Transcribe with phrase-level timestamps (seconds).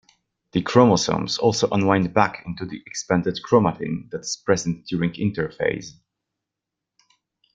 [0.53, 5.91] The chromosomes also unwind back into the expanded chromatin that is present during interphase.